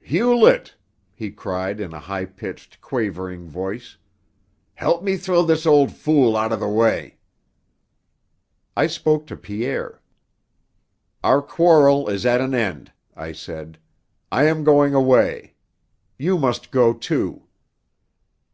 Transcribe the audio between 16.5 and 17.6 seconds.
go, too."